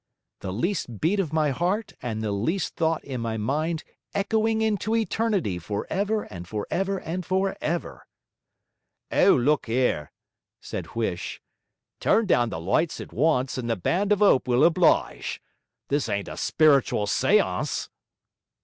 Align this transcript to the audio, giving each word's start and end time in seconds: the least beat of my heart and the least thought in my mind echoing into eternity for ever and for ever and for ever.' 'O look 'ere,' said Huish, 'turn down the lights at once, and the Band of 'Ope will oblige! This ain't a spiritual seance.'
the 0.39 0.51
least 0.51 0.99
beat 0.99 1.19
of 1.19 1.31
my 1.31 1.51
heart 1.51 1.93
and 2.01 2.23
the 2.23 2.31
least 2.31 2.75
thought 2.75 3.03
in 3.03 3.21
my 3.21 3.37
mind 3.37 3.83
echoing 4.15 4.59
into 4.59 4.95
eternity 4.95 5.59
for 5.59 5.85
ever 5.91 6.23
and 6.23 6.47
for 6.47 6.65
ever 6.71 6.97
and 7.01 7.23
for 7.23 7.55
ever.' 7.61 8.07
'O 9.11 9.35
look 9.35 9.69
'ere,' 9.69 10.11
said 10.59 10.87
Huish, 10.95 11.39
'turn 11.99 12.25
down 12.25 12.49
the 12.49 12.59
lights 12.59 12.99
at 12.99 13.13
once, 13.13 13.59
and 13.59 13.69
the 13.69 13.75
Band 13.75 14.11
of 14.11 14.23
'Ope 14.23 14.47
will 14.47 14.63
oblige! 14.63 15.39
This 15.89 16.09
ain't 16.09 16.27
a 16.27 16.35
spiritual 16.35 17.05
seance.' 17.05 17.87